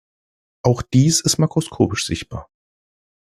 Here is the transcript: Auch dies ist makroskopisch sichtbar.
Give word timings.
Auch 0.63 0.81
dies 0.81 1.19
ist 1.19 1.37
makroskopisch 1.37 2.07
sichtbar. 2.07 2.49